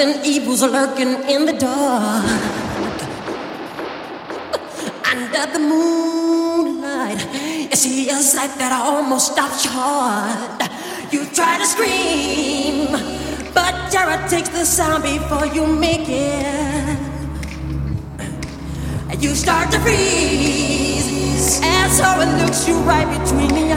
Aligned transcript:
Something 0.00 0.24
evil's 0.24 0.62
lurking 0.62 1.28
in 1.28 1.44
the 1.44 1.52
dark. 1.52 2.24
Under 5.04 5.44
the 5.52 5.58
moonlight, 5.58 7.20
you 7.68 7.76
see 7.76 8.08
a 8.08 8.16
sight 8.16 8.56
that 8.56 8.72
almost 8.72 9.32
stops 9.32 9.66
your 9.66 9.74
heart. 9.74 10.62
You 11.12 11.26
try 11.34 11.58
to 11.58 11.66
scream, 11.66 12.86
but 13.52 13.90
terror 13.90 14.26
takes 14.26 14.48
the 14.48 14.64
sound 14.64 15.02
before 15.02 15.44
you 15.44 15.66
make 15.66 16.08
it. 16.08 16.98
You 19.20 19.34
start 19.34 19.70
to 19.72 19.80
freeze, 19.80 21.60
and 21.62 21.92
so 21.92 22.08
it 22.22 22.40
looks 22.40 22.66
you 22.66 22.78
right 22.88 23.04
between 23.20 23.48
the 23.48 23.69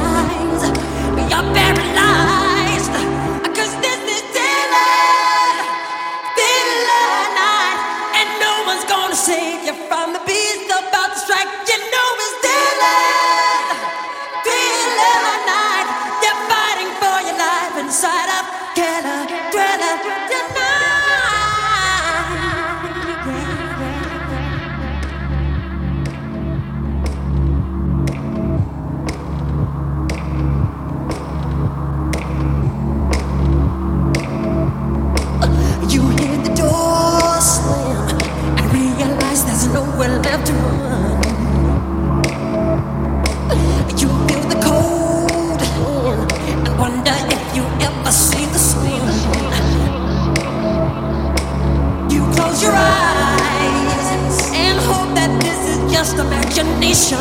imagination. 56.53 57.17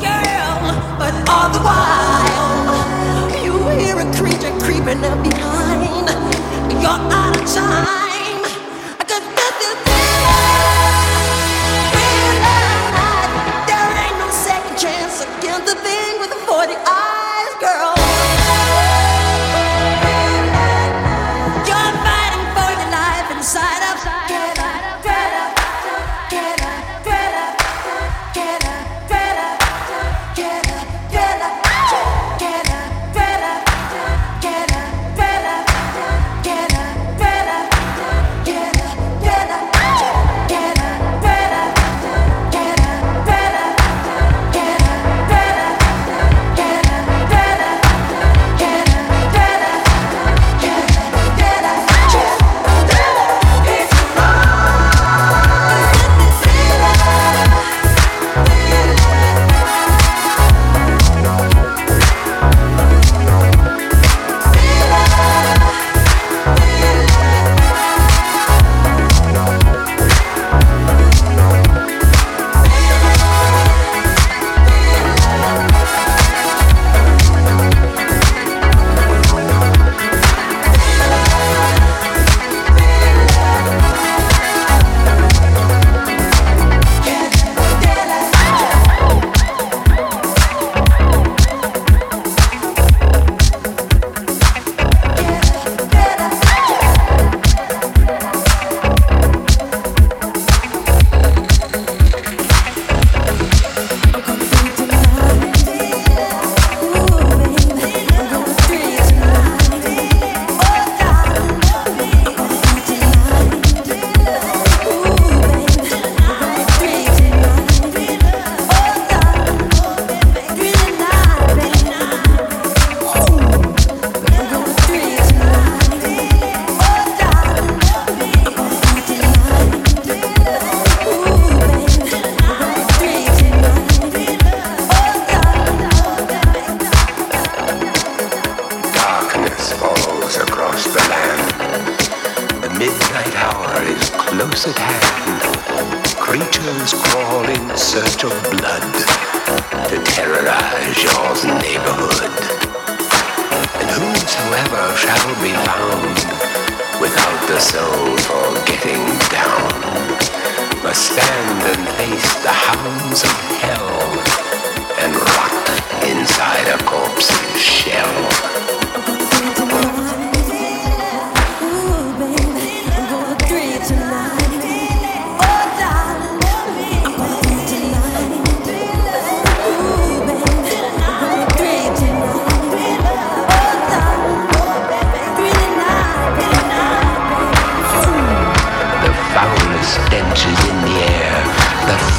Girl, 0.00 0.60
but 0.98 1.14
all 1.28 1.48
the 1.50 1.60
while, 1.60 3.44
you 3.44 3.52
hear 3.78 3.98
a 3.98 4.14
creature 4.14 4.52
creeping 4.60 5.02
up 5.04 5.22
behind. 5.22 6.08
You're 6.72 6.90
out 6.90 7.40
of 7.40 7.46
time. 7.46 8.01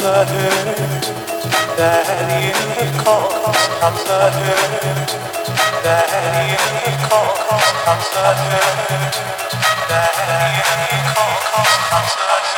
anladım 0.00 0.36
Ben 1.78 2.30
yeni 2.40 3.04
kol 3.04 3.24
atladım 3.82 5.06
Ben 5.84 6.34
yeni 6.48 7.08
kol 7.08 7.28
atladım 7.86 8.60
Ben 9.90 10.40
yeni 10.40 11.14
kol 11.14 11.34
atladım 11.92 12.49